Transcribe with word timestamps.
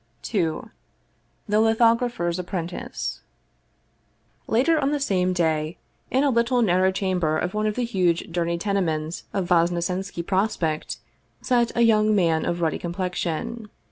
II 0.33 0.61
THE 1.47 1.59
LITHOGRAPHER'S 1.59 2.39
APPRENTICE 2.39 3.21
LATER 4.47 4.79
on 4.79 4.89
the 4.91 4.99
same 4.99 5.31
day, 5.31 5.77
in 6.09 6.23
a 6.23 6.31
little 6.31 6.63
narrow 6.63 6.91
chamber 6.91 7.37
of 7.37 7.53
one 7.53 7.67
of 7.67 7.75
the 7.75 7.85
huge, 7.85 8.31
dirty 8.31 8.57
tenements 8.57 9.25
on 9.31 9.45
Vosnesenski 9.45 10.23
Prospekt, 10.25 10.97
sat 11.43 11.71
a 11.77 11.81
young 11.81 12.15
man 12.15 12.45
of 12.47 12.61
ruddy 12.61 12.79
complexion. 12.79 13.69